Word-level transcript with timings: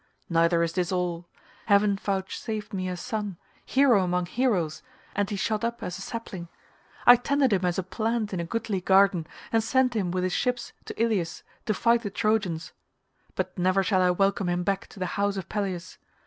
Neither 0.31 0.63
is 0.63 0.73
this 0.73 0.91
all. 0.91 1.27
Heaven 1.67 1.95
vouchsafed 1.95 2.73
me 2.73 2.89
a 2.89 2.97
son, 2.97 3.37
hero 3.63 4.03
among 4.03 4.25
heroes, 4.25 4.81
and 5.15 5.29
he 5.29 5.35
shot 5.35 5.63
up 5.63 5.83
as 5.83 5.99
a 5.99 6.01
sapling. 6.01 6.47
I 7.05 7.15
tended 7.15 7.53
him 7.53 7.63
as 7.65 7.77
a 7.77 7.83
plant 7.83 8.33
in 8.33 8.39
a 8.39 8.43
goodly 8.45 8.81
garden 8.81 9.27
and 9.51 9.63
sent 9.63 9.95
him 9.95 10.09
with 10.09 10.23
his 10.23 10.33
ships 10.33 10.73
to 10.85 10.99
Ilius 10.99 11.43
to 11.67 11.75
fight 11.75 12.01
the 12.01 12.09
Trojans, 12.09 12.73
but 13.35 13.55
never 13.59 13.83
shall 13.83 14.01
I 14.01 14.09
welcome 14.09 14.49
him 14.49 14.63
back 14.63 14.87
to 14.87 14.97
the 14.97 15.05
house 15.21 15.37
of 15.37 15.47
Peleus. 15.49 15.99